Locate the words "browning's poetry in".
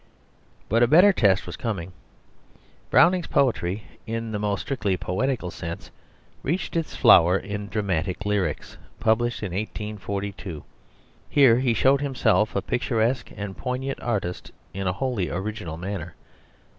2.89-4.31